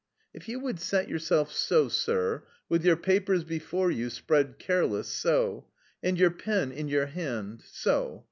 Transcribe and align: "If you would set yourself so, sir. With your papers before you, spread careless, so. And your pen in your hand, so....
"If 0.33 0.49
you 0.49 0.59
would 0.59 0.79
set 0.79 1.09
yourself 1.09 1.51
so, 1.53 1.87
sir. 1.87 2.41
With 2.67 2.83
your 2.83 2.97
papers 2.97 3.43
before 3.43 3.91
you, 3.91 4.09
spread 4.09 4.57
careless, 4.57 5.07
so. 5.09 5.67
And 6.01 6.17
your 6.17 6.31
pen 6.31 6.71
in 6.71 6.87
your 6.87 7.05
hand, 7.05 7.61
so.... 7.63 8.19